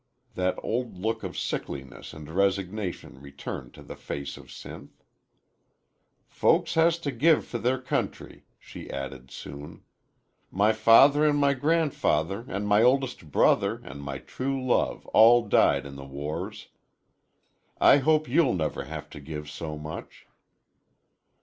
That 0.33 0.57
old 0.63 0.97
look 0.97 1.21
of 1.21 1.37
sickliness 1.37 2.11
and 2.11 2.27
resignation 2.31 3.21
returned 3.21 3.75
to 3.75 3.83
the 3.83 3.95
face 3.95 4.35
of 4.35 4.47
Sinth. 4.47 5.03
"Folks 6.27 6.73
has 6.73 6.97
to 6.97 7.11
give 7.11 7.45
fer 7.45 7.59
their 7.59 7.79
country," 7.79 8.43
she 8.57 8.89
added 8.89 9.29
soon. 9.29 9.83
"My 10.49 10.73
father 10.73 11.23
an' 11.23 11.35
my 11.35 11.53
gran'father 11.53 12.49
an' 12.49 12.65
my 12.65 12.81
oldest 12.81 13.29
brother 13.29 13.79
an' 13.85 13.99
my 13.99 14.17
true 14.17 14.59
love 14.65 15.05
all 15.13 15.47
died 15.47 15.85
in 15.85 15.97
the 15.97 16.03
wars. 16.05 16.69
I 17.79 17.97
hope 17.97 18.27
you'll 18.27 18.55
never 18.55 18.85
have 18.85 19.07
to 19.11 19.19
give 19.19 19.51
so 19.51 19.77
much." 19.77 20.25